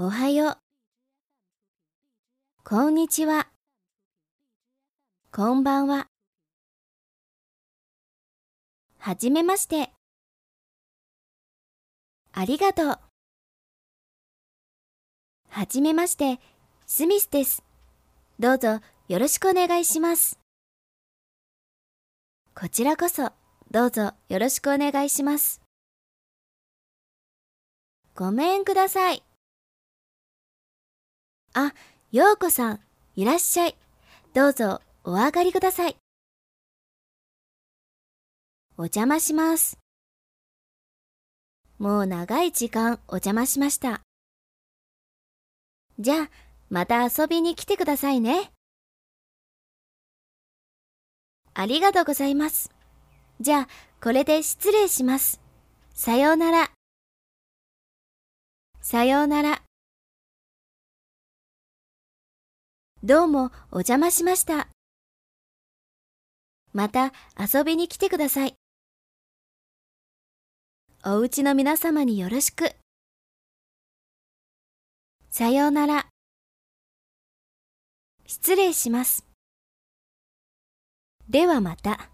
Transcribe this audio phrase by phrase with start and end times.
[0.00, 0.58] おはよう。
[2.62, 3.48] こんにちは。
[5.32, 6.06] こんばんは。
[8.98, 9.90] はじめまして。
[12.32, 12.98] ありがとう。
[15.48, 16.38] はじめまして、
[16.86, 17.64] スミスです。
[18.38, 18.78] どうぞ
[19.08, 20.38] よろしくお願いします。
[22.54, 23.32] こちらこそ、
[23.72, 25.60] どうぞよろしくお願いします。
[28.14, 29.24] ごめんください。
[31.66, 31.74] あ、
[32.12, 32.80] ようこさん、
[33.16, 33.76] いらっしゃい。
[34.32, 35.96] どうぞお上がりください。
[38.76, 39.76] お邪魔します。
[41.80, 44.02] もう長い時間お邪魔しました。
[45.98, 46.30] じゃあ、
[46.70, 48.52] また遊びに来てくださいね。
[51.54, 52.70] ありがとうございます。
[53.40, 53.68] じゃあ、
[54.00, 55.40] これで失礼します。
[55.92, 56.70] さようなら。
[58.80, 59.67] さようなら。
[63.04, 64.66] どうもお邪魔しました。
[66.72, 68.54] また遊びに来てください。
[71.04, 72.72] おうちの皆様によろしく。
[75.30, 76.06] さようなら。
[78.26, 79.24] 失礼します。
[81.28, 82.10] ではまた。